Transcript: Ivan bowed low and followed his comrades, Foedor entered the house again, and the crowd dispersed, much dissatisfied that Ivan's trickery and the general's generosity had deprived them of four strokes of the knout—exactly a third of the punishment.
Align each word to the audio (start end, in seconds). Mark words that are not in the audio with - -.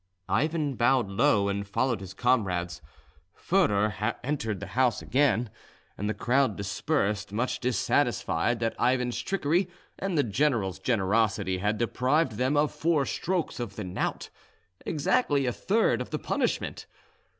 Ivan 0.29 0.77
bowed 0.77 1.07
low 1.11 1.47
and 1.47 1.67
followed 1.67 1.99
his 1.99 2.15
comrades, 2.15 2.81
Foedor 3.35 4.15
entered 4.23 4.59
the 4.59 4.65
house 4.73 4.99
again, 5.03 5.51
and 5.95 6.09
the 6.09 6.15
crowd 6.15 6.55
dispersed, 6.55 7.31
much 7.31 7.59
dissatisfied 7.59 8.59
that 8.61 8.75
Ivan's 8.79 9.21
trickery 9.21 9.69
and 9.99 10.17
the 10.17 10.23
general's 10.23 10.79
generosity 10.79 11.59
had 11.59 11.77
deprived 11.77 12.31
them 12.37 12.57
of 12.57 12.71
four 12.73 13.05
strokes 13.05 13.59
of 13.59 13.75
the 13.75 13.83
knout—exactly 13.83 15.45
a 15.45 15.53
third 15.53 16.01
of 16.01 16.09
the 16.09 16.17
punishment. 16.17 16.87